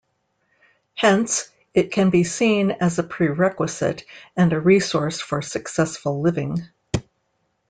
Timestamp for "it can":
1.75-2.09